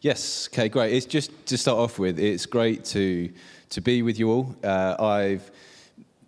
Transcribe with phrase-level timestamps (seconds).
[0.00, 0.92] Yes, okay, great.
[0.92, 3.32] It's just to start off with, it's great to,
[3.70, 4.54] to be with you all.
[4.62, 5.50] Uh, I've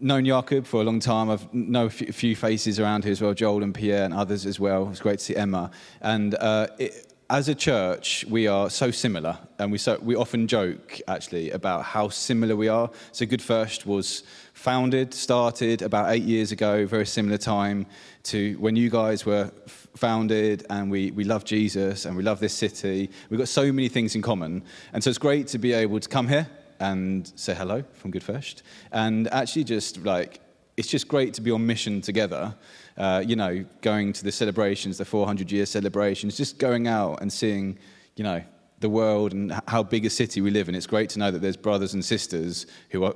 [0.01, 1.31] known Jakob for a long time.
[1.31, 4.59] I've know a few faces around here as well, Joel and Pierre and others as
[4.59, 4.89] well.
[4.91, 5.71] It's great to see Emma.
[6.01, 10.49] And uh, it, as a church, we are so similar, and we, so, we often
[10.49, 12.91] joke actually about how similar we are.
[13.13, 17.87] So, Good First was founded, started about eight years ago, very similar time
[18.25, 19.53] to when you guys were
[19.95, 23.09] founded, and we, we love Jesus and we love this city.
[23.31, 24.65] We've got so many things in common.
[24.93, 26.49] And so it's great to be able to come here
[26.81, 30.41] and say hello from Good First and actually just like,
[30.77, 32.55] it's just great to be on mission together.
[33.01, 37.33] Uh, you know, going to the celebrations, the 400 year celebrations, just going out and
[37.33, 37.79] seeing,
[38.15, 38.43] you know,
[38.81, 40.75] the world and how big a city we live in.
[40.75, 43.15] It's great to know that there's brothers and sisters who are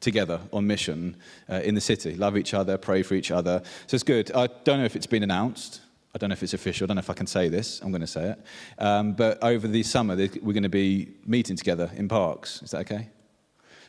[0.00, 1.16] together on mission
[1.48, 3.62] uh, in the city, love each other, pray for each other.
[3.86, 4.30] So it's good.
[4.32, 5.80] I don't know if it's been announced.
[6.14, 6.84] I don't know if it's official.
[6.84, 7.80] I don't know if I can say this.
[7.80, 8.38] I'm going to say it.
[8.78, 12.60] Um, but over the summer, we're going to be meeting together in parks.
[12.62, 13.08] Is that okay?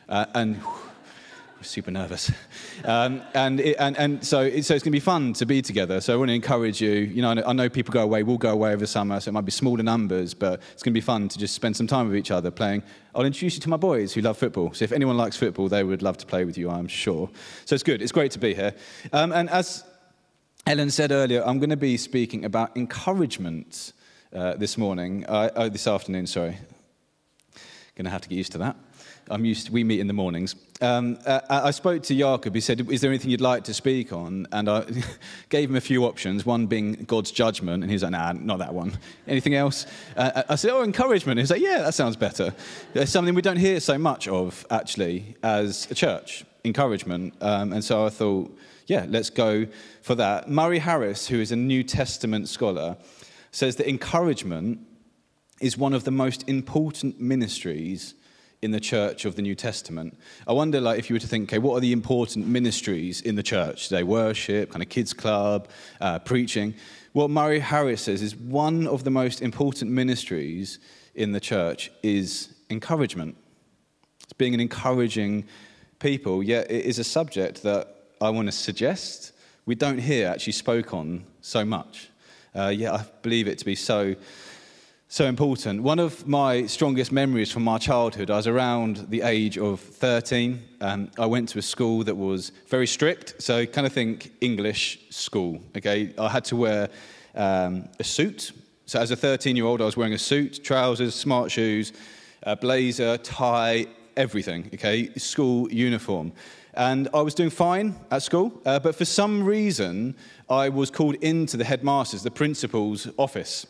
[0.08, 0.58] Uh, and
[1.64, 2.30] super nervous.
[2.84, 5.62] Um, and, it, and, and so, it, so it's going to be fun to be
[5.62, 6.02] together.
[6.02, 6.90] So I want to encourage you.
[6.90, 9.46] You know, I know people go away, we'll go away over summer, so it might
[9.46, 12.16] be smaller numbers, but it's going to be fun to just spend some time with
[12.16, 12.82] each other playing.
[13.14, 14.74] I'll introduce you to my boys who love football.
[14.74, 17.30] So if anyone likes football, they would love to play with you, I'm sure.
[17.64, 18.02] So it's good.
[18.02, 18.74] It's great to be here.
[19.14, 19.82] Um, and as
[20.66, 23.94] Ellen said earlier, I'm going to be speaking about encouragement
[24.34, 26.58] uh, this morning, uh, oh, this afternoon, sorry.
[27.94, 28.76] Going to have to get used to that.
[29.30, 30.54] I'm used to, we meet in the mornings.
[30.80, 32.54] Um, uh, I spoke to Jakob.
[32.54, 34.46] He said, Is there anything you'd like to speak on?
[34.50, 34.84] And I
[35.48, 37.82] gave him a few options, one being God's judgment.
[37.82, 38.98] And he's like, Nah, not that one.
[39.28, 39.86] Anything else?
[40.16, 41.38] Uh, I said, Oh, encouragement.
[41.38, 42.52] He's like, Yeah, that sounds better.
[42.92, 47.34] There's something we don't hear so much of, actually, as a church encouragement.
[47.40, 49.66] Um, and so I thought, Yeah, let's go
[50.02, 50.50] for that.
[50.50, 52.96] Murray Harris, who is a New Testament scholar,
[53.52, 54.80] says that encouragement
[55.60, 58.14] is one of the most important ministries
[58.64, 60.18] in the church of the New Testament.
[60.48, 63.36] I wonder, like, if you were to think, okay, what are the important ministries in
[63.36, 64.02] the church today?
[64.02, 65.68] Worship, kind of kids' club,
[66.00, 66.74] uh, preaching.
[67.12, 70.78] What Murray Harris says is one of the most important ministries
[71.14, 73.36] in the church is encouragement.
[74.22, 75.44] It's being an encouraging
[75.98, 79.32] people, yet it is a subject that I want to suggest
[79.66, 82.08] we don't hear actually spoke on so much.
[82.54, 84.14] Uh, yet I believe it to be so
[85.14, 85.80] so important.
[85.80, 90.60] One of my strongest memories from my childhood, I was around the age of 13.
[90.80, 94.98] Um, I went to a school that was very strict, so kind of think English
[95.10, 95.60] school.
[95.76, 96.88] Okay, I had to wear
[97.36, 98.50] um, a suit.
[98.86, 101.92] So as a 13 year old, I was wearing a suit, trousers, smart shoes,
[102.42, 103.86] a blazer, tie,
[104.16, 104.68] everything.
[104.74, 106.32] Okay, school uniform.
[106.76, 110.16] And I was doing fine at school, uh, but for some reason,
[110.50, 113.68] I was called into the headmaster's, the principal's office.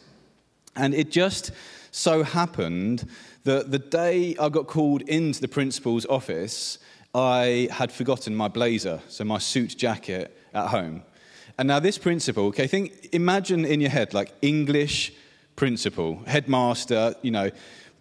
[0.77, 1.53] And it just
[1.91, 3.09] so happened
[3.45, 6.79] that the day I got called into the principal's office,
[7.15, 11.03] I had forgotten my blazer, so my suit jacket at home.
[11.59, 15.12] And now this principal, okay, think, imagine in your head like English
[15.55, 17.51] principal, headmaster, you know,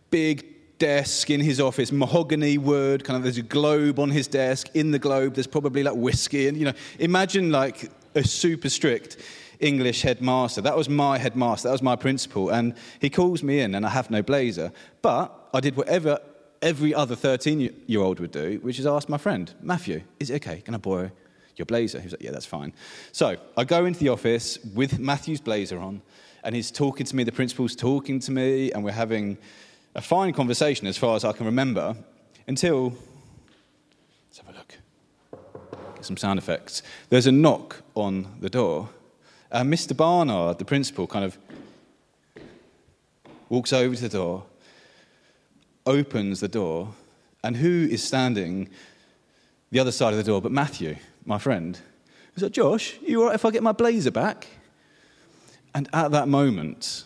[0.10, 0.46] big
[0.80, 4.70] desk in his office, mahogany wood, kind of there's a globe on his desk.
[4.74, 9.18] In the globe, there's probably like whiskey, and you know, imagine like a super strict
[9.60, 10.62] English headmaster.
[10.62, 12.50] That was my headmaster, that was my principal.
[12.50, 14.72] And he calls me in, and I have no blazer.
[15.02, 16.20] But I did whatever
[16.62, 20.36] every other 13 year old would do, which is ask my friend, Matthew, is it
[20.36, 20.62] okay?
[20.62, 21.12] Can I borrow
[21.56, 22.00] your blazer?
[22.00, 22.74] He was like, yeah, that's fine.
[23.12, 26.02] So I go into the office with Matthew's blazer on,
[26.44, 29.38] and he's talking to me, the principal's talking to me, and we're having
[29.96, 31.96] a fine conversation as far as I can remember
[32.48, 32.94] until,
[34.28, 34.76] let's have a look,
[35.96, 36.82] get some sound effects.
[37.10, 38.90] There's a knock on the door.
[39.54, 39.96] Uh, Mr.
[39.96, 41.38] Barnard, the principal, kind of
[43.50, 44.46] walks over to the door,
[45.86, 46.96] opens the door,
[47.44, 48.68] and who is standing
[49.70, 51.80] the other side of the door but Matthew, my friend?
[52.34, 54.48] He's like, Josh, you all right if I get my blazer back?
[55.76, 57.06] And at that moment,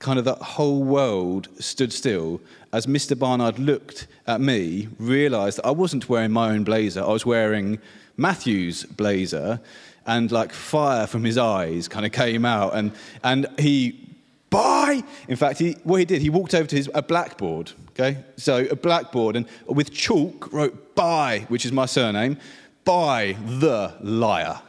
[0.00, 2.40] kind of that whole world stood still
[2.72, 3.16] as Mr.
[3.16, 7.78] Barnard looked at me, realized that I wasn't wearing my own blazer, I was wearing
[8.16, 9.60] Matthew's blazer,
[10.06, 12.74] and like fire from his eyes kind of came out.
[12.74, 12.92] And,
[13.22, 14.08] and he,
[14.50, 15.02] bye!
[15.28, 18.18] In fact, he, what he did, he walked over to his, a blackboard, okay?
[18.36, 22.38] So a blackboard, and with chalk wrote Bye, which is my surname,
[22.84, 24.60] Bye the liar.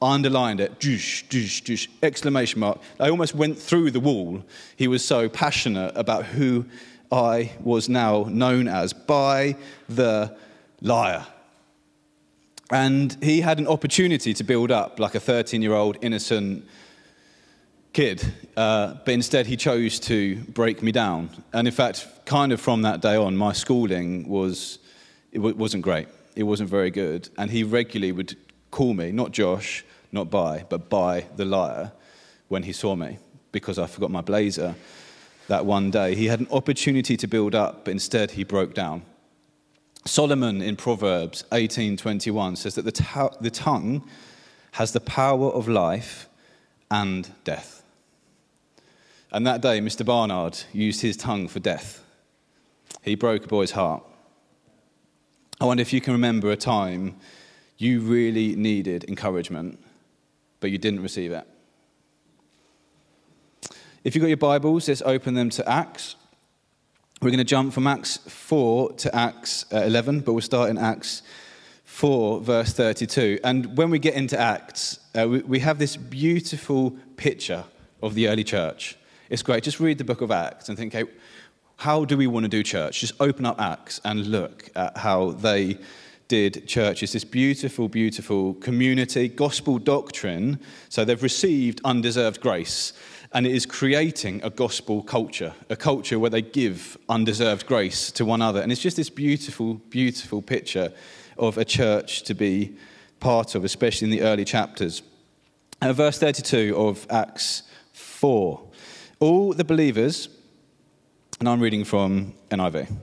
[0.00, 2.80] I underlined it, doosh, doosh, doosh, exclamation mark.
[2.98, 4.44] I almost went through the wall.
[4.76, 6.66] He was so passionate about who
[7.12, 9.56] I was now known as Bye
[9.88, 10.36] the
[10.80, 11.24] liar.
[12.70, 16.64] And he had an opportunity to build up like a 13 year old innocent
[17.92, 18.24] kid,
[18.56, 21.30] uh, but instead he chose to break me down.
[21.52, 24.78] And in fact, kind of from that day on, my schooling was,
[25.32, 26.08] it w- wasn't great.
[26.34, 27.28] It wasn't very good.
[27.36, 28.36] And he regularly would
[28.70, 31.92] call me, not Josh, not Bye, but Bye the liar
[32.48, 33.18] when he saw me
[33.50, 34.74] because I forgot my blazer
[35.48, 36.14] that one day.
[36.14, 39.02] He had an opportunity to build up, but instead he broke down.
[40.04, 44.08] Solomon in Proverbs 18:21 says that the, the tongue
[44.72, 46.28] has the power of life
[46.90, 47.82] and death.
[49.30, 50.04] And that day, Mr.
[50.04, 52.04] Barnard used his tongue for death.
[53.02, 54.02] He broke a boy's heart.
[55.60, 57.16] I wonder if you can remember a time
[57.78, 59.78] you really needed encouragement,
[60.60, 61.46] but you didn't receive it.
[64.04, 66.16] If you've got your Bibles, let's open them to Acts.
[67.22, 70.76] We're going to jump from Acts 4 to Acts uh, 11, but we'll start in
[70.76, 71.22] Acts
[71.84, 73.38] 4, verse 32.
[73.44, 77.62] And when we get into Acts, uh, we, we have this beautiful picture
[78.02, 78.96] of the early church.
[79.30, 79.62] It's great.
[79.62, 81.04] Just read the book of Acts and think, hey,
[81.76, 82.98] how do we want to do church?
[82.98, 85.78] Just open up Acts and look at how they
[86.26, 87.04] did church.
[87.04, 90.58] It's this beautiful, beautiful community, gospel doctrine.
[90.88, 92.94] So they've received undeserved grace,
[93.34, 98.24] and it is creating a gospel culture, a culture where they give undeserved grace to
[98.24, 98.60] one another.
[98.60, 100.92] And it's just this beautiful, beautiful picture
[101.38, 102.76] of a church to be
[103.20, 105.02] part of, especially in the early chapters.
[105.80, 107.62] Uh, verse 32 of Acts
[107.92, 108.62] 4.
[109.20, 110.28] All the believers,
[111.40, 112.94] and I'm reading from NIV,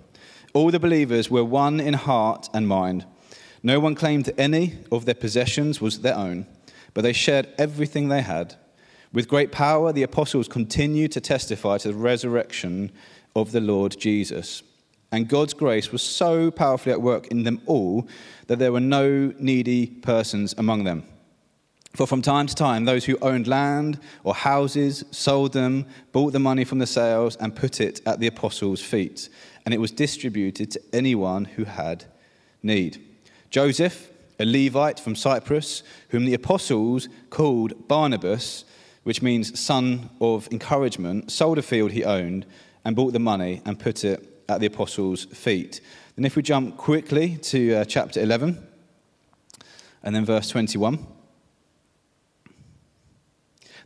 [0.54, 3.06] all the believers were one in heart and mind.
[3.64, 6.46] No one claimed any of their possessions was their own,
[6.94, 8.56] but they shared everything they had.
[9.12, 12.92] With great power, the apostles continued to testify to the resurrection
[13.36, 14.62] of the Lord Jesus.
[15.12, 18.08] And God's grace was so powerfully at work in them all
[18.48, 21.04] that there were no needy persons among them.
[21.96, 26.40] For from time to time, those who owned land or houses sold them, bought the
[26.40, 29.28] money from the sales, and put it at the apostles' feet.
[29.66, 32.06] And it was distributed to anyone who had
[32.62, 33.02] need.
[33.50, 38.66] Joseph, a Levite from Cyprus, whom the apostles called Barnabas,
[39.04, 42.46] which means son of encouragement, sold a field he owned
[42.86, 45.82] and bought the money and put it at the apostles' feet.
[46.16, 48.68] Then, if we jump quickly to uh, chapter 11
[50.04, 51.06] and then verse 21.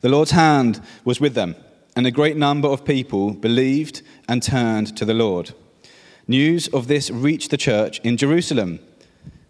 [0.01, 1.55] The Lord's hand was with them,
[1.95, 5.53] and a great number of people believed and turned to the Lord.
[6.27, 8.79] News of this reached the church in Jerusalem,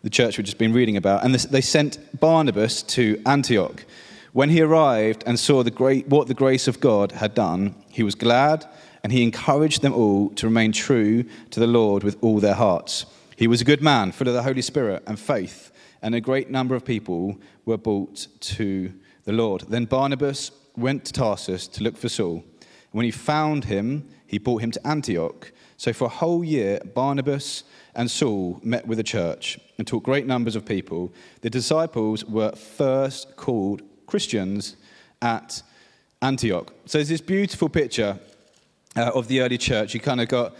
[0.03, 3.85] the church we've just been reading about, and they sent Barnabas to Antioch.
[4.33, 8.01] When he arrived and saw the great, what the grace of God had done, he
[8.01, 8.65] was glad
[9.03, 13.05] and he encouraged them all to remain true to the Lord with all their hearts.
[13.35, 15.71] He was a good man, full of the Holy Spirit and faith,
[16.01, 18.91] and a great number of people were brought to
[19.25, 19.65] the Lord.
[19.69, 22.43] Then Barnabas went to Tarsus to look for Saul.
[22.91, 25.51] When he found him, he brought him to Antioch.
[25.77, 30.25] So for a whole year, Barnabas and Saul met with the church and taught great
[30.25, 31.13] numbers of people.
[31.41, 34.75] The disciples were first called Christians
[35.21, 35.61] at
[36.21, 36.73] Antioch.
[36.85, 38.19] So there's this beautiful picture
[38.95, 39.93] uh, of the early church.
[39.93, 40.53] You kind of got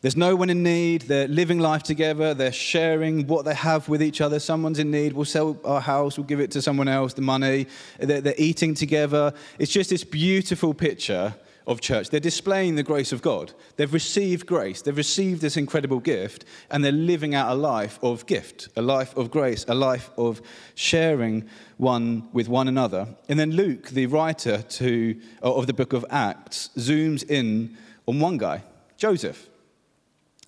[0.00, 1.02] there's no one in need.
[1.02, 2.32] They're living life together.
[2.32, 4.38] They're sharing what they have with each other.
[4.38, 5.12] Someone's in need.
[5.12, 6.16] We'll sell our house.
[6.16, 7.66] We'll give it to someone else, the money.
[7.98, 9.32] They're, they're eating together.
[9.58, 11.34] It's just this beautiful picture
[11.68, 12.08] of church.
[12.08, 13.52] They're displaying the grace of God.
[13.76, 14.80] They've received grace.
[14.80, 19.14] They've received this incredible gift, and they're living out a life of gift, a life
[19.16, 20.40] of grace, a life of
[20.74, 21.46] sharing
[21.76, 23.06] one with one another.
[23.28, 28.18] And then Luke, the writer to, uh, of the book of Acts, zooms in on
[28.18, 28.64] one guy,
[28.96, 29.46] Joseph.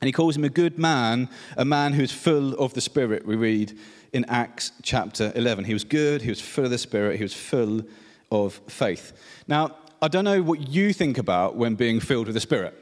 [0.01, 3.37] And he calls him a good man, a man who's full of the Spirit, we
[3.37, 3.79] read
[4.15, 5.67] in Acts chapter 11.
[5.67, 7.83] He was good, he was full of the Spirit, he was full
[8.31, 9.13] of faith.
[9.47, 12.75] Now, I don't know what you think about when being filled with the Spirit.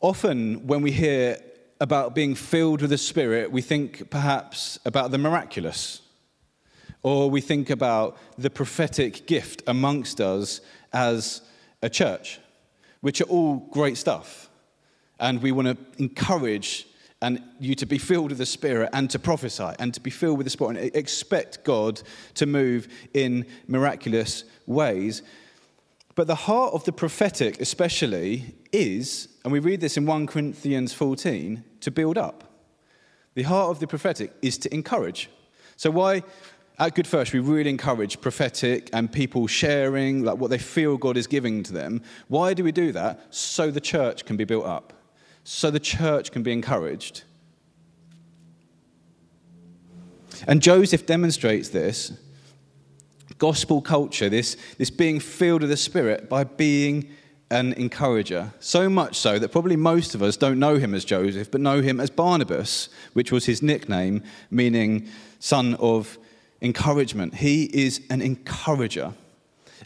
[0.00, 1.38] Often, when we hear
[1.80, 6.02] about being filled with the Spirit, we think perhaps about the miraculous,
[7.02, 10.60] or we think about the prophetic gift amongst us
[10.92, 11.42] as
[11.82, 12.38] a church,
[13.00, 14.50] which are all great stuff
[15.22, 16.88] and we want to encourage
[17.22, 20.36] and you to be filled with the Spirit and to prophesy and to be filled
[20.36, 22.02] with the Spirit and expect God
[22.34, 25.22] to move in miraculous ways.
[26.14, 30.92] But the heart of the prophetic, especially, is, and we read this in 1 Corinthians
[30.92, 32.44] 14, to build up.
[33.34, 35.30] The heart of the prophetic is to encourage.
[35.76, 36.22] So, why
[36.78, 41.16] at Good First we really encourage prophetic and people sharing like what they feel God
[41.16, 42.02] is giving to them?
[42.28, 43.34] Why do we do that?
[43.34, 44.92] So the church can be built up
[45.44, 47.24] so the church can be encouraged.
[50.46, 52.12] And Joseph demonstrates this
[53.38, 57.08] gospel culture, this, this being filled with the Spirit by being
[57.50, 58.52] an encourager.
[58.60, 61.82] So much so that probably most of us don't know him as Joseph, but know
[61.82, 65.08] him as Barnabas, which was his nickname, meaning
[65.38, 66.18] son of
[66.62, 67.34] encouragement.
[67.34, 69.12] He is an encourager.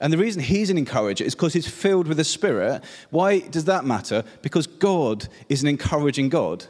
[0.01, 2.83] And the reason he's an encourager is because he's filled with the Spirit.
[3.11, 4.25] Why does that matter?
[4.43, 6.65] Because God is an encouraging God.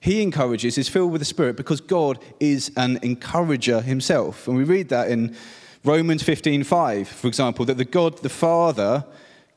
[0.00, 4.46] He encourages, he's filled with the Spirit because God is an encourager himself.
[4.46, 5.36] And we read that in
[5.84, 9.04] Romans 15:5, for example, that the God the Father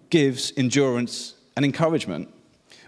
[0.10, 2.30] gives endurance and encouragement.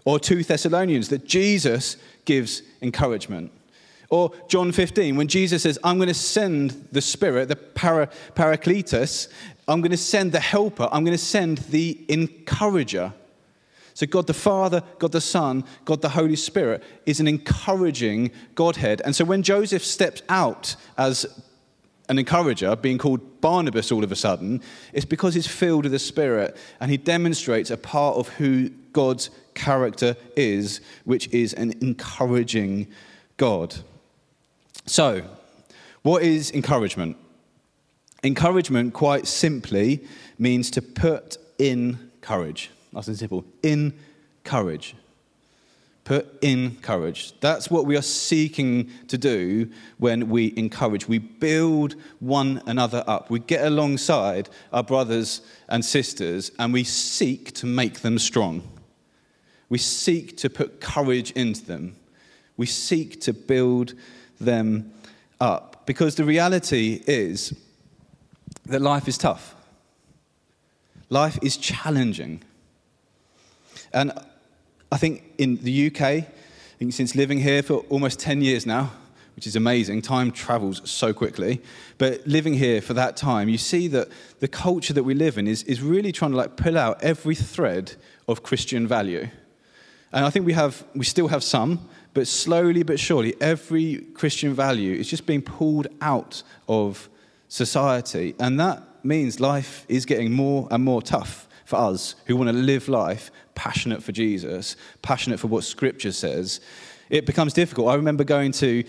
[0.06, 3.52] Or 2 Thessalonians, that Jesus gives encouragement.
[4.10, 9.28] Or John 15, when Jesus says, I'm going to send the Spirit, the para, Paracletus,
[9.68, 13.14] I'm going to send the helper, I'm going to send the encourager.
[13.96, 19.02] So, God the Father, God the Son, God the Holy Spirit is an encouraging Godhead.
[19.06, 21.44] And so, when Joseph steps out as
[22.10, 24.62] an encourager, being called Barnabas all of a sudden,
[24.94, 29.30] it's because he's filled with the Spirit and he demonstrates a part of who God's
[29.54, 32.88] character is, which is an encouraging
[33.38, 33.76] God.
[34.86, 35.24] So,
[36.02, 37.18] what is encouragement?
[38.24, 40.04] Encouragement, quite simply,
[40.40, 42.72] means to put in courage.
[42.94, 43.44] Nice and simple.
[43.62, 43.94] In
[44.44, 44.96] courage.
[46.06, 47.40] Put in courage.
[47.40, 51.08] That's what we are seeking to do when we encourage.
[51.08, 53.30] We build one another up.
[53.30, 58.68] We get alongside our brothers and sisters and we seek to make them strong.
[59.70, 61.96] We seek to put courage into them.
[62.58, 63.94] We seek to build
[64.40, 64.94] them
[65.40, 65.86] up.
[65.86, 67.54] Because the reality is,
[68.66, 69.56] that life is tough.
[71.10, 72.42] Life is challenging.
[73.92, 74.12] And
[74.92, 76.26] I think in the UK, I
[76.80, 78.92] think since living here for almost 10 years now,
[79.36, 81.62] which is amazing, time travels so quickly.
[81.98, 85.48] But living here for that time, you see that the culture that we live in
[85.48, 87.94] is, is really trying to like pull out every thread
[88.28, 89.28] of Christian value.
[90.12, 94.54] And I think we have we still have some, but slowly but surely every Christian
[94.54, 97.10] value is just being pulled out of
[97.54, 98.34] society.
[98.40, 102.54] And that means life is getting more and more tough for us who want to
[102.54, 106.62] live life passionate for Jesus, passionate for what Scripture says.
[107.12, 107.90] It becomes difficult.
[107.90, 108.84] I remember going to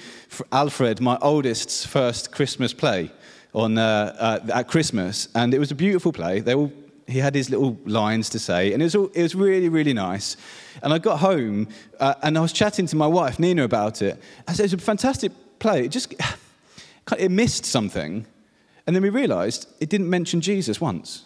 [0.51, 3.13] Alfred, my oldest's first Christmas play
[3.53, 6.41] on, uh, uh, at Christmas, and it was a beautiful play.
[6.41, 6.73] They all,
[7.07, 9.93] he had his little lines to say, and it was, all, it was really, really
[9.93, 10.39] nice.
[10.83, 11.69] And I got home,
[12.01, 14.19] uh, and I was chatting to my wife, Nina, about it.
[14.49, 15.85] I said, It's a fantastic play.
[15.85, 16.15] It just
[17.19, 18.27] it missed something.
[18.87, 21.25] And then we realized it didn't mention Jesus once.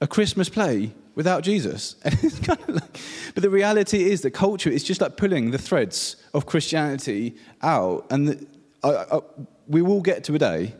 [0.00, 1.94] A Christmas play without Jesus.
[2.44, 8.06] but the reality is that culture is just like pulling the threads of Christianity out.
[8.10, 8.46] And the,
[8.82, 9.20] I, I,
[9.66, 10.74] we will get to a day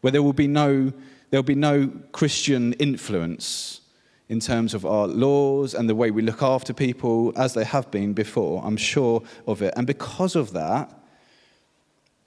[0.00, 0.92] where there will be no,
[1.30, 3.82] there will be no Christian influence
[4.28, 7.90] in terms of our laws and the way we look after people as they have
[7.90, 8.62] been before.
[8.64, 9.72] I'm sure of it.
[9.76, 10.92] And because of that,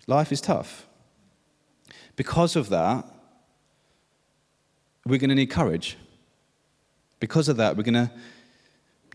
[0.07, 0.87] life is tough.
[2.21, 3.03] Because of that,
[5.07, 5.97] we're going to need courage.
[7.19, 8.11] Because of that, we're going to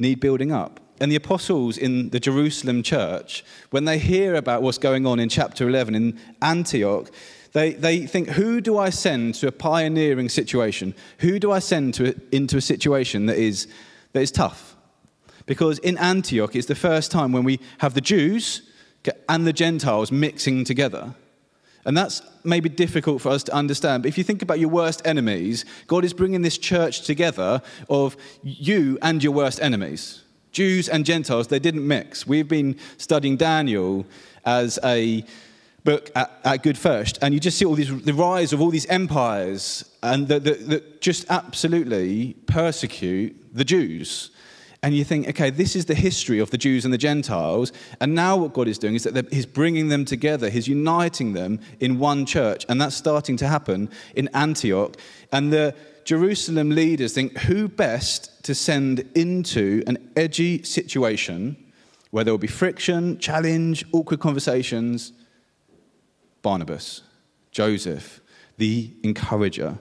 [0.00, 0.80] need building up.
[1.00, 5.28] And the apostles in the Jerusalem church, when they hear about what's going on in
[5.28, 7.08] chapter 11 in Antioch,
[7.52, 10.92] they, they think, who do I send to a pioneering situation?
[11.20, 13.68] Who do I send to, into a situation that is,
[14.14, 14.74] that is tough?
[15.46, 18.62] Because in Antioch, it's the first time when we have the Jews
[19.28, 21.14] and the Gentiles mixing together.
[21.86, 24.02] And that's maybe difficult for us to understand.
[24.02, 28.16] But if you think about your worst enemies, God is bringing this church together of
[28.42, 30.22] you and your worst enemies.
[30.50, 32.26] Jews and Gentiles, they didn't mix.
[32.26, 34.04] We've been studying Daniel
[34.44, 35.24] as a
[35.84, 38.70] book at, at Good First, and you just see all these, the rise of all
[38.70, 44.30] these empires and that, that, that just absolutely persecute the Jews
[44.82, 47.72] and you think, okay, this is the history of the Jews and the Gentiles.
[48.00, 51.60] And now what God is doing is that He's bringing them together, He's uniting them
[51.80, 52.66] in one church.
[52.68, 54.96] And that's starting to happen in Antioch.
[55.32, 61.56] And the Jerusalem leaders think, who best to send into an edgy situation
[62.10, 65.12] where there will be friction, challenge, awkward conversations?
[66.42, 67.02] Barnabas,
[67.50, 68.20] Joseph,
[68.56, 69.78] the encourager.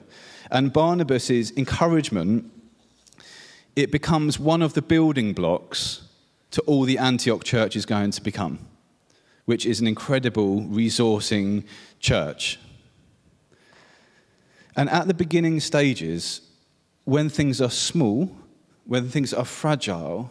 [0.50, 2.50] And Barnabas's encouragement
[3.76, 6.02] it becomes one of the building blocks
[6.50, 8.58] to all the Antioch church is going to become,
[9.44, 11.62] which is an incredible resourcing
[12.00, 12.58] church.
[14.74, 16.40] And at the beginning stages,
[17.04, 18.34] when things are small,
[18.86, 20.30] when things are fragile,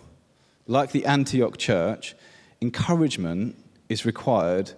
[0.65, 2.15] like the Antioch church,
[2.61, 3.55] encouragement
[3.89, 4.71] is required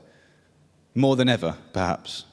[0.94, 2.26] more than ever, perhaps.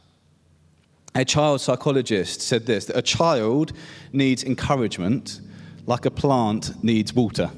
[1.15, 3.73] a child psychologist said this that a child
[4.13, 5.41] needs encouragement
[5.87, 7.51] like a plant needs water.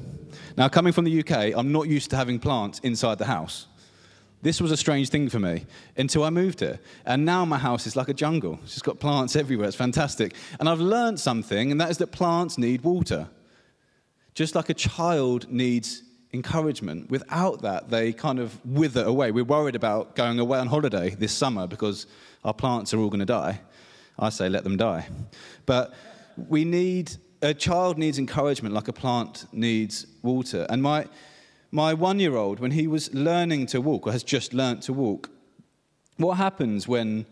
[0.57, 3.67] Now, coming from the UK, I'm not used to having plants inside the house.
[4.41, 5.65] This was a strange thing for me
[5.97, 6.79] until I moved here.
[7.05, 8.59] And now my house is like a jungle.
[8.63, 9.67] It's just got plants everywhere.
[9.67, 10.35] It's fantastic.
[10.59, 13.27] And I've learned something, and that is that plants need water.
[14.33, 16.03] Just like a child needs
[16.33, 17.09] encouragement.
[17.09, 19.31] Without that, they kind of wither away.
[19.31, 22.05] We're worried about going away on holiday this summer because
[22.43, 23.61] our plants are all going to die.
[24.19, 25.07] I say let them die.
[25.65, 25.93] But
[26.37, 30.65] we need, a child needs encouragement like a plant needs water.
[30.69, 31.05] And my,
[31.71, 34.93] my one year old, when he was learning to walk, or has just learnt to
[34.93, 35.29] walk,
[36.17, 37.25] what happens when,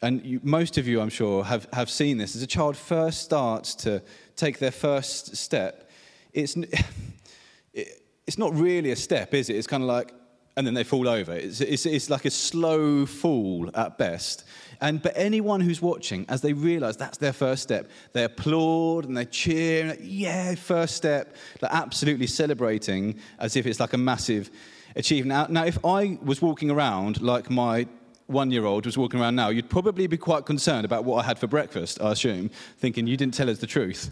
[0.00, 3.22] and you, most of you, I'm sure, have, have seen this, as a child first
[3.22, 4.02] starts to
[4.36, 5.90] take their first step,
[6.32, 6.56] it's,
[7.74, 9.56] it, it's not really a step, is it?
[9.56, 10.12] It's kind of like,
[10.58, 11.32] and then they fall over.
[11.32, 14.42] It's, it's, it's like a slow fall at best.
[14.80, 19.16] And but anyone who's watching, as they realize that's their first step, they applaud and
[19.16, 24.50] they cheer, and yeah, first step, like absolutely celebrating as if it's like a massive
[24.96, 25.28] achievement.
[25.28, 27.86] Now, now if I was walking around like my
[28.26, 31.26] one year old was walking around now, you'd probably be quite concerned about what I
[31.26, 34.10] had for breakfast, I assume, thinking you didn't tell us the truth.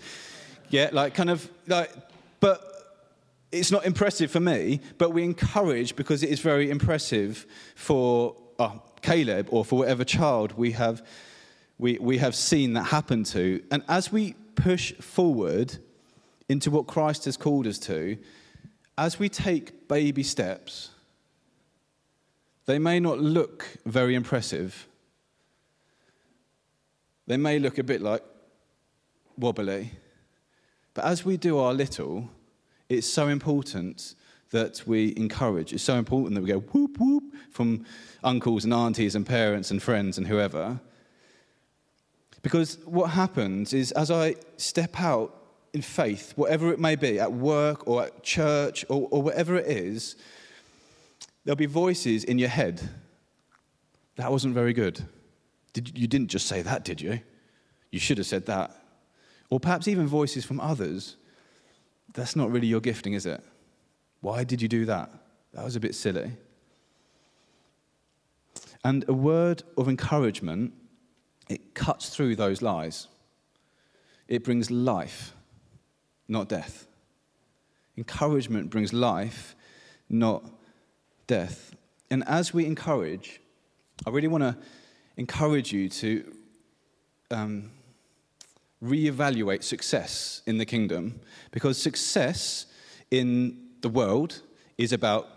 [0.70, 1.90] Yeah, like kind of like,
[2.38, 2.75] but
[3.58, 8.82] it's not impressive for me, but we encourage because it is very impressive for oh,
[9.02, 11.06] Caleb or for whatever child we have,
[11.78, 13.62] we, we have seen that happen to.
[13.70, 15.78] And as we push forward
[16.48, 18.16] into what Christ has called us to,
[18.98, 20.90] as we take baby steps,
[22.66, 24.88] they may not look very impressive.
[27.26, 28.22] They may look a bit like
[29.36, 29.92] wobbly.
[30.94, 32.30] But as we do our little,
[32.88, 34.14] it's so important
[34.50, 35.72] that we encourage.
[35.72, 37.84] It's so important that we go whoop whoop from
[38.22, 40.80] uncles and aunties and parents and friends and whoever.
[42.42, 45.34] Because what happens is as I step out
[45.72, 49.66] in faith, whatever it may be, at work or at church or, or whatever it
[49.66, 50.16] is,
[51.44, 52.88] there'll be voices in your head.
[54.16, 55.04] That wasn't very good.
[55.72, 57.20] Did, you didn't just say that, did you?
[57.90, 58.74] You should have said that.
[59.50, 61.16] Or perhaps even voices from others.
[62.12, 63.42] That's not really your gifting, is it?
[64.20, 65.10] Why did you do that?
[65.52, 66.32] That was a bit silly.
[68.84, 70.72] And a word of encouragement,
[71.48, 73.08] it cuts through those lies.
[74.28, 75.34] It brings life,
[76.28, 76.86] not death.
[77.96, 79.54] Encouragement brings life,
[80.08, 80.44] not
[81.26, 81.74] death.
[82.10, 83.40] And as we encourage,
[84.06, 84.56] I really want to
[85.16, 86.32] encourage you to
[87.30, 87.70] um,
[88.82, 92.66] reevaluate success in the kingdom because success
[93.10, 94.42] in the world
[94.78, 95.28] is about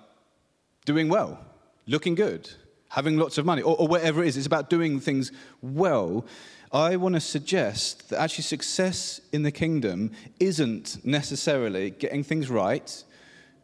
[0.85, 1.39] doing well,
[1.87, 2.49] looking good,
[2.89, 4.37] having lots of money, or, or whatever it is.
[4.37, 6.25] It's about doing things well.
[6.71, 13.03] I want to suggest that actually success in the kingdom isn't necessarily getting things right,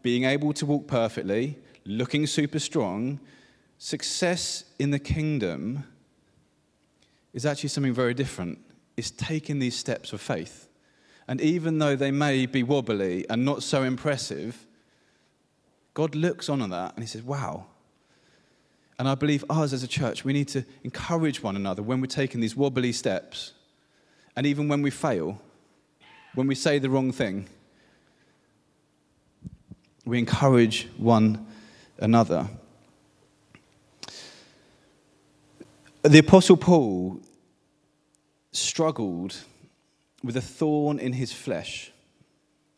[0.01, 3.19] being able to walk perfectly, looking super strong.
[3.77, 5.83] Success in the kingdom
[7.33, 8.59] is actually something very different.
[8.97, 10.67] It's taking these steps of faith.
[11.27, 14.65] And even though they may be wobbly and not so impressive,
[15.93, 17.65] God looks on at that and He says, wow,
[18.97, 22.08] and I believe us as a church, we need to encourage one another when we're
[22.08, 23.53] taking these wobbly steps.
[24.36, 25.41] And even when we fail,
[26.34, 27.47] when we say the wrong thing,
[30.05, 31.45] we encourage one
[31.97, 32.47] another.
[36.03, 37.19] The Apostle Paul
[38.55, 39.37] struggled
[40.23, 41.91] with a thorn in his flesh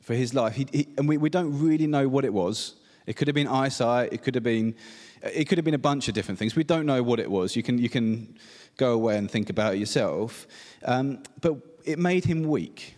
[0.01, 0.55] for his life.
[0.55, 2.75] He, he, and we, we don't really know what it was.
[3.05, 4.75] It could have been eyesight, it could have been
[5.23, 6.55] it could have been a bunch of different things.
[6.55, 7.55] We don't know what it was.
[7.55, 8.37] You can, you can
[8.77, 10.47] go away and think about it yourself.
[10.85, 12.95] Um, but it made him weak.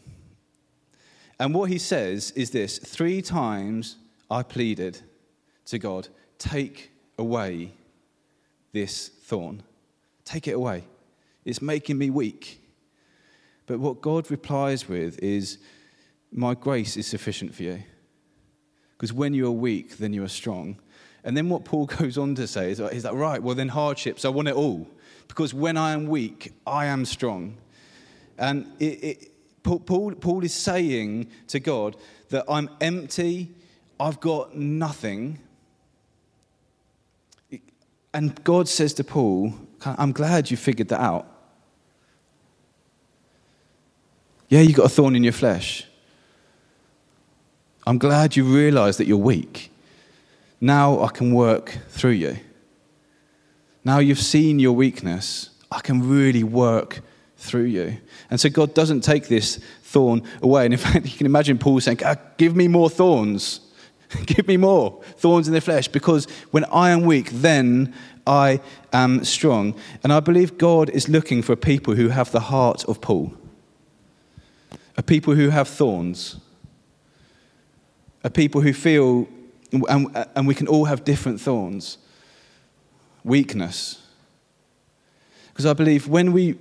[1.40, 3.96] And what he says is this Three times
[4.30, 5.00] I pleaded
[5.66, 7.74] to God, take away
[8.72, 9.64] this thorn.
[10.26, 10.84] Take it away.
[11.46, 12.62] It's making me weak.
[13.70, 15.60] But what God replies with is,
[16.32, 17.84] My grace is sufficient for you.
[18.98, 20.80] Because when you are weak, then you are strong.
[21.24, 24.26] And then what Paul goes on to say is, he's like, right, well, then hardships,
[24.26, 24.88] I want it all.
[25.28, 27.58] Because when I am weak, I am strong.
[28.40, 31.96] And it, it, Paul, Paul is saying to God
[32.30, 33.52] that I'm empty,
[34.00, 35.38] I've got nothing.
[38.16, 39.54] And God says to Paul,
[39.86, 41.39] I'm glad you figured that out.
[44.50, 45.86] Yeah, you got a thorn in your flesh.
[47.88, 49.72] I'm glad you realize that you're weak.
[50.60, 52.38] Now I can work through you.
[53.86, 57.02] Now you've seen your weakness, I can really work
[57.38, 57.98] through you.
[58.30, 60.66] And so God doesn't take this thorn away.
[60.66, 63.62] And in fact, you can imagine Paul saying, ah, Give me more thorns.
[64.26, 67.94] Give me more thorns in the flesh, because when I am weak, then
[68.26, 68.60] I
[68.92, 69.76] am strong.
[70.04, 73.34] And I believe God is looking for people who have the heart of Paul,
[75.00, 76.36] a people who have thorns,
[78.22, 79.30] a people who feel,
[79.72, 81.98] and, and we can all have different thorns,
[83.24, 84.06] weakness.
[85.48, 86.58] Because I believe when we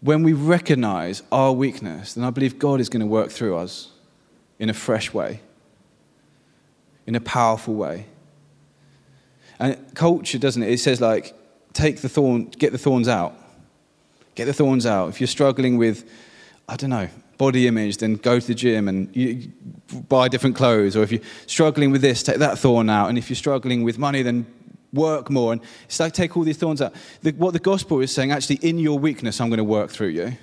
[0.00, 3.92] when we recognize our weakness, then I believe God is going to work through us
[4.58, 5.40] in a fresh way,
[7.06, 8.06] in a powerful way.
[9.60, 10.70] And culture, doesn't it?
[10.70, 11.34] It says, like,
[11.72, 13.45] take the thorn, get the thorns out.
[14.36, 15.08] Get the thorns out.
[15.08, 16.08] If you're struggling with,
[16.68, 19.52] I don't know, body image, then go to the gym and
[20.08, 20.94] buy different clothes.
[20.94, 23.08] Or if you're struggling with this, take that thorn out.
[23.08, 24.46] And if you're struggling with money, then
[24.92, 25.52] work more.
[25.52, 26.94] And it's like, take all these thorns out.
[27.22, 30.08] The, what the gospel is saying, actually, in your weakness, I'm going to work through
[30.08, 30.36] you.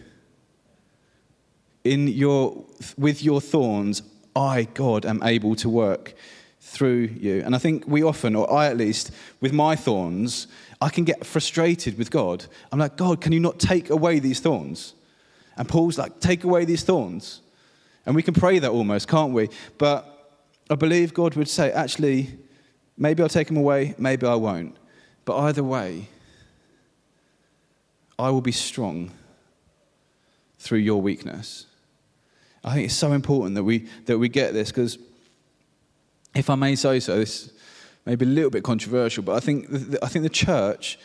[1.83, 2.65] In your,
[2.97, 4.01] with your thorns,
[4.35, 6.15] I, God, am able to work
[6.59, 7.43] through you.
[7.45, 10.47] And I think we often, or I at least, with my thorns,
[10.83, 12.45] I can get frustrated with God.
[12.69, 14.95] I'm like, God, can you not take away these thorns?
[15.55, 17.39] And Paul's like, take away these thorns.
[18.05, 19.47] And we can pray that almost, can't we?
[19.77, 20.05] But
[20.69, 22.37] I believe God would say, actually,
[22.97, 24.75] maybe I'll take them away, maybe I won't.
[25.23, 26.09] But either way,
[28.19, 29.11] I will be strong
[30.59, 31.65] through your weakness.
[32.61, 34.97] I think it's so important that we, that we get this because
[36.35, 37.53] if I may say so, this
[38.05, 40.99] may be a little bit controversial, but I think the, I think the church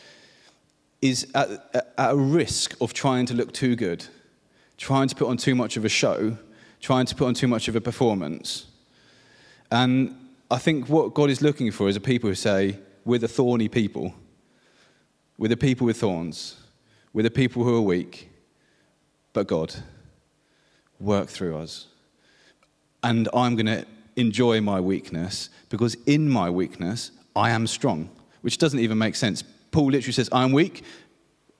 [1.00, 1.48] is at,
[1.96, 4.04] at a risk of trying to look too good,
[4.76, 6.36] trying to put on too much of a show,
[6.80, 8.66] trying to put on too much of a performance.
[9.70, 10.14] And
[10.50, 13.68] I think what God is looking for is a people who say, We're the thorny
[13.68, 14.14] people.
[15.36, 16.56] We're the people with thorns.
[17.12, 18.30] We're the people who are weak.
[19.32, 19.74] But God,
[20.98, 21.86] work through us.
[23.04, 23.86] And I'm going to
[24.18, 28.10] enjoy my weakness because in my weakness, I am strong,
[28.42, 29.42] which doesn't even make sense.
[29.70, 30.82] Paul literally says, I'm weak,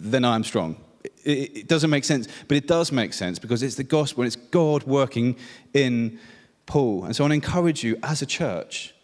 [0.01, 0.77] then I'm strong.
[1.25, 4.27] It, it doesn't make sense, but it does make sense because it's the gospel and
[4.27, 5.37] it's God working
[5.73, 6.19] in
[6.67, 7.05] Paul.
[7.05, 8.95] And so I want to encourage you as a church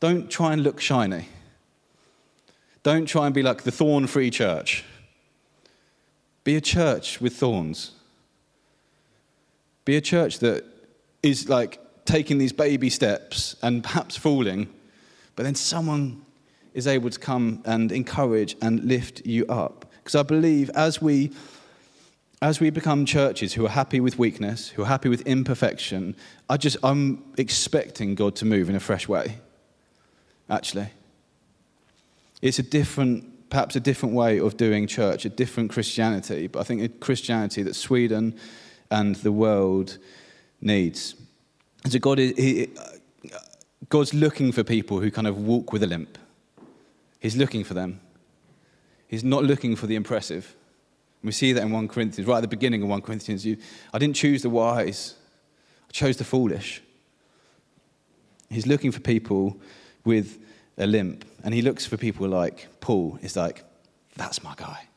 [0.00, 1.28] don't try and look shiny.
[2.84, 4.84] Don't try and be like the thorn free church.
[6.44, 7.92] Be a church with thorns.
[9.84, 10.64] Be a church that
[11.22, 14.68] is like taking these baby steps and perhaps falling,
[15.36, 16.24] but then someone
[16.74, 19.84] is able to come and encourage and lift you up.
[19.98, 21.30] Because I believe as we
[22.40, 26.14] as we become churches who are happy with weakness, who are happy with imperfection,
[26.48, 29.38] I just I'm expecting God to move in a fresh way.
[30.48, 30.90] Actually.
[32.40, 36.62] It's a different, perhaps a different way of doing church, a different Christianity, but I
[36.62, 38.38] think a Christianity that Sweden
[38.90, 39.98] and the world
[40.60, 41.16] needs.
[41.86, 42.68] So God is, he,
[43.88, 46.18] God's looking for people who kind of walk with a limp.
[47.20, 48.00] He's looking for them.
[49.06, 50.54] He's not looking for the impressive.
[51.22, 53.44] We see that in 1 Corinthians, right at the beginning of 1 Corinthians.
[53.44, 53.56] You,
[53.92, 55.14] I didn't choose the wise,
[55.88, 56.82] I chose the foolish.
[58.50, 59.56] He's looking for people
[60.04, 60.38] with
[60.76, 61.24] a limp.
[61.42, 63.64] And he looks for people like Paul, is like,
[64.16, 64.88] that's my guy.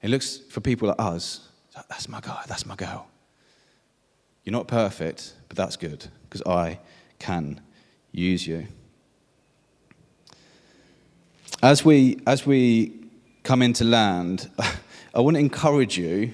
[0.00, 1.48] He looks for people like us,
[1.88, 3.08] that's my guy, that's my girl.
[4.48, 6.78] You're not perfect, but that's good because I
[7.18, 7.60] can
[8.12, 8.66] use you.
[11.62, 12.94] As we, as we
[13.42, 14.50] come into land,
[15.14, 16.32] I want to encourage you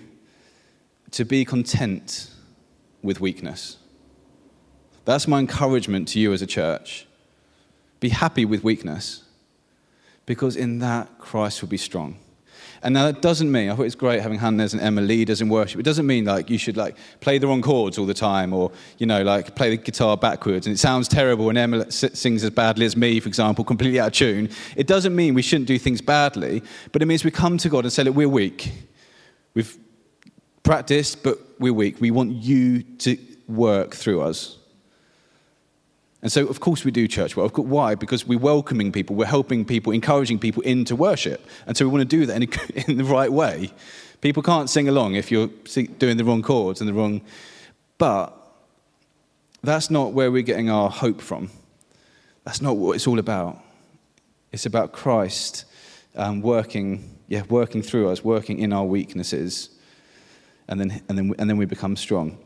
[1.10, 2.30] to be content
[3.02, 3.78] with weakness.
[5.06, 7.08] That's my encouragement to you as a church.
[7.98, 9.24] Be happy with weakness
[10.24, 12.18] because in that Christ will be strong.
[12.84, 15.48] And now that doesn't mean, I thought it's great having Hannes and Emma leaders in
[15.48, 15.80] worship.
[15.80, 18.70] It doesn't mean like you should like play the wrong chords all the time or,
[18.98, 22.50] you know, like play the guitar backwards and it sounds terrible and Emma sings as
[22.50, 24.50] badly as me, for example, completely out of tune.
[24.76, 27.84] It doesn't mean we shouldn't do things badly, but it means we come to God
[27.84, 28.70] and say, look, we're weak.
[29.54, 29.78] We've
[30.62, 32.02] practiced, but we're weak.
[32.02, 33.16] We want you to
[33.48, 34.58] work through us.
[36.24, 37.58] And so, of course, we do church work.
[37.58, 37.94] Why?
[37.94, 41.46] Because we're welcoming people, we're helping people, encouraging people into worship.
[41.66, 43.70] And so we want to do that in, in the right way.
[44.22, 45.48] People can't sing along if you're
[45.98, 47.20] doing the wrong chords and the wrong.
[47.98, 48.34] But
[49.62, 51.50] that's not where we're getting our hope from.
[52.44, 53.62] That's not what it's all about.
[54.50, 55.66] It's about Christ
[56.16, 59.68] um, working, yeah, working through us, working in our weaknesses,
[60.68, 62.38] and then, and, then, and then we become strong.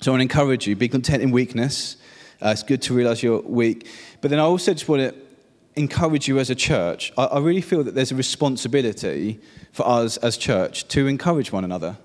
[0.00, 1.98] So I want to encourage you be content in weakness
[2.44, 3.86] uh, it's good to realize you're weak.
[4.20, 5.14] But then I also just want to
[5.76, 9.40] encourage you as a church, I, I really feel that there's a responsibility
[9.72, 11.96] for us as church to encourage one another.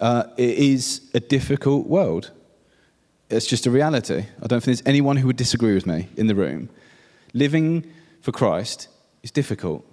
[0.00, 2.30] Uh, it is a difficult world.
[3.28, 4.26] It's just a reality.
[4.42, 6.68] I don't think there's anyone who would disagree with me in the room.
[7.34, 8.88] Living for Christ
[9.22, 9.86] is difficult.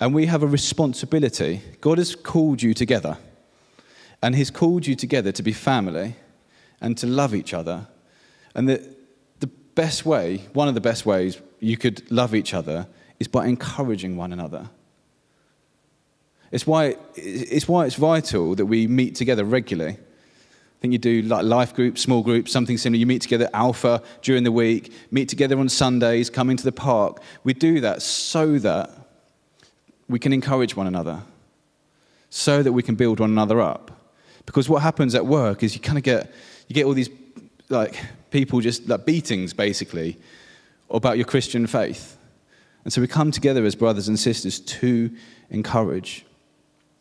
[0.00, 1.62] And we have a responsibility.
[1.80, 3.16] God has called you together.
[4.22, 6.16] And He's called you together to be family
[6.80, 7.86] and to love each other.
[8.54, 8.94] And the,
[9.40, 12.86] the best way, one of the best ways you could love each other
[13.18, 14.70] is by encouraging one another.
[16.50, 19.94] It's why, it's why it's vital that we meet together regularly.
[19.94, 22.98] I think you do like life groups, small groups, something similar.
[22.98, 27.20] You meet together alpha during the week, meet together on Sundays, come into the park.
[27.42, 28.90] We do that so that
[30.08, 31.22] we can encourage one another,
[32.28, 33.90] so that we can build one another up.
[34.46, 36.30] Because what happens at work is you kind of get
[36.68, 37.08] you get all these
[37.68, 38.00] like
[38.30, 40.18] people just like beatings basically
[40.90, 42.16] about your Christian faith.
[42.84, 45.10] And so we come together as brothers and sisters to
[45.50, 46.26] encourage.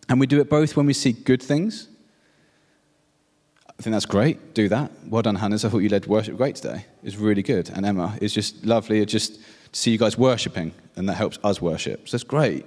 [0.10, 1.88] And we do it both when we see good things.
[3.68, 4.54] I think that's great.
[4.54, 4.92] Do that.
[5.08, 5.66] Well done, Hannes.
[5.66, 6.86] I thought you led worship great today.
[7.04, 7.70] It's really good.
[7.70, 9.42] And Emma, it's just lovely to just to
[9.80, 12.08] see you guys worshiping, and that helps us worship.
[12.08, 12.66] So that's great.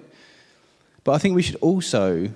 [1.04, 2.28] But I think we should also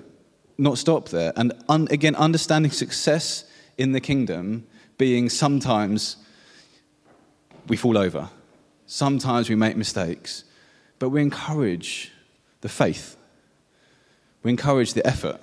[0.57, 1.33] not stop there.
[1.35, 3.43] And un- again, understanding success
[3.77, 4.65] in the kingdom
[5.01, 6.17] being sometimes
[7.67, 8.29] we fall over,
[8.85, 10.43] sometimes we make mistakes,
[10.99, 12.11] but we encourage
[12.61, 13.17] the faith.
[14.43, 15.41] We encourage the effort.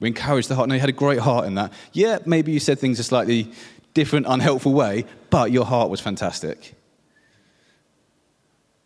[0.00, 0.68] We encourage the heart.
[0.68, 1.72] No, you had a great heart in that.
[1.92, 3.52] Yeah, maybe you said things a slightly
[3.94, 6.74] different, unhelpful way, but your heart was fantastic.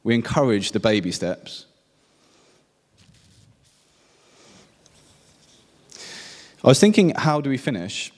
[0.03, 1.65] We encourage the baby steps.
[6.63, 8.13] I was thinking, how do we finish?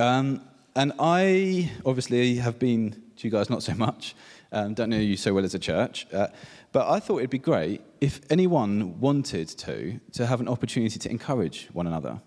[0.00, 0.40] Um,
[0.74, 4.14] and I obviously have been to you guys not so much,
[4.52, 6.28] um, don't know you so well as a church, uh,
[6.72, 11.10] but I thought it'd be great if anyone wanted to, to have an opportunity to
[11.10, 12.20] encourage one another.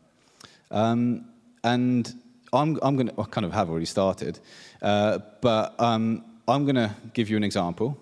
[0.72, 1.26] Um,
[1.64, 2.14] and
[2.54, 4.40] I'm, I'm going to, I kind of have already started,
[4.82, 7.98] uh, but um, I'm going to give you an example.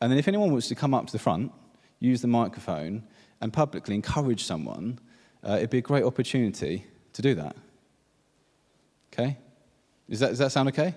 [0.00, 1.52] And then if anyone wants to come up to the front,
[1.98, 3.04] use the microphone,
[3.40, 4.98] and publicly encourage someone,
[5.42, 7.56] uh, it'd be a great opportunity to do that.
[9.12, 9.38] Okay?
[10.08, 10.94] Is that, does that sound okay?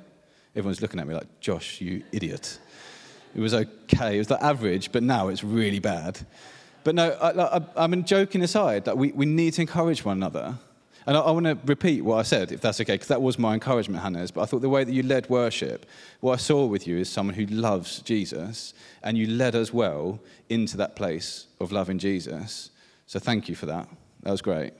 [0.55, 2.59] Everyone's looking at me like, Josh, you idiot.
[3.35, 4.15] It was okay.
[4.15, 6.19] It was the average, but now it's really bad.
[6.83, 10.17] But no, I, I, I mean, joking aside, that we, we need to encourage one
[10.17, 10.57] another.
[11.05, 13.39] And I, I want to repeat what I said, if that's okay, because that was
[13.39, 14.31] my encouragement, Hannes.
[14.31, 15.85] But I thought the way that you led worship,
[16.19, 20.19] what I saw with you is someone who loves Jesus, and you led us well
[20.49, 22.71] into that place of loving Jesus.
[23.07, 23.87] So thank you for that.
[24.23, 24.73] That was great.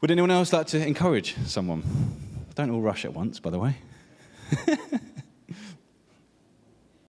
[0.00, 2.25] Would anyone else like to encourage someone?
[2.56, 3.76] Don't all rush at once, by the way.